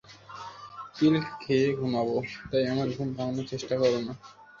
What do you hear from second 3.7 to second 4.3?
করো না!